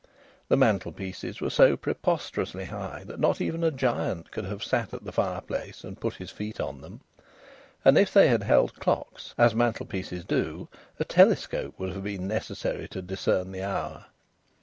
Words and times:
The 0.47 0.57
mantelpieces 0.57 1.41
were 1.41 1.51
so 1.51 1.77
preposterously 1.77 2.65
high 2.65 3.03
that 3.05 3.19
not 3.19 3.39
even 3.39 3.63
a 3.63 3.69
giant 3.69 4.31
could 4.31 4.45
have 4.45 4.63
sat 4.63 4.95
at 4.95 5.03
the 5.03 5.11
fireplace 5.11 5.83
and 5.83 5.99
put 6.01 6.15
his 6.15 6.31
feet 6.31 6.59
on 6.59 6.81
them. 6.81 7.01
And 7.85 7.95
if 7.99 8.11
they 8.11 8.27
had 8.27 8.41
held 8.41 8.79
clocks, 8.79 9.35
as 9.37 9.53
mantelpieces 9.53 10.25
do, 10.25 10.67
a 10.99 11.05
telescope 11.05 11.75
would 11.77 11.93
have 11.93 12.03
been 12.03 12.27
necessary 12.27 12.87
to 12.87 13.03
discern 13.03 13.51
the 13.51 13.61
hour. 13.61 14.07